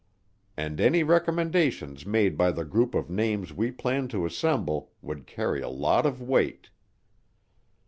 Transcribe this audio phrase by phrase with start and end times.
[0.57, 5.61] And any recommendations made by the group of names we planned to assemble would carry
[5.61, 6.71] a lot of weight.